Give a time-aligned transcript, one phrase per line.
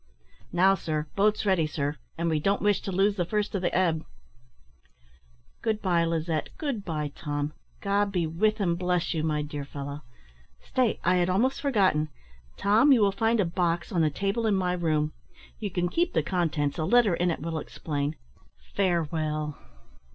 [0.51, 3.71] "Now, sir, boat's ready, sir; and we don't wish to lose the first of the
[3.77, 4.03] ebb."
[5.61, 7.53] "Good bye, Lizette good bye, Tom!
[7.81, 10.01] God be with and bless you, my dear fellow!
[10.59, 12.09] Stay, I had almost forgotten.
[12.57, 15.13] Tom, you will find a box on the table in my room;
[15.59, 18.15] you can keep the contents a letter in it will explain.
[18.73, 19.55] Farewell!"